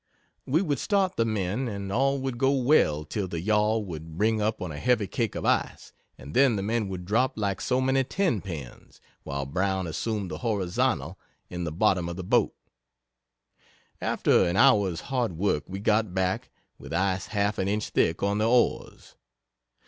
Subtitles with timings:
[0.47, 4.41] We would start the men, and all would go well till the yawl would bring
[4.41, 7.79] up on a heavy cake of ice, and then the men would drop like so
[7.79, 11.19] many ten pins, while Brown assumed the horizontal
[11.51, 12.55] in the bottom of the boat.
[14.01, 16.49] After an hour's hard work we got back,
[16.79, 19.13] with ice half an inch thick on the oars.